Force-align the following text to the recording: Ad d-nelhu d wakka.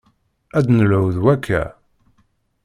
Ad 0.57 0.63
d-nelhu 0.65 1.03
d 1.15 1.17
wakka. 1.23 1.63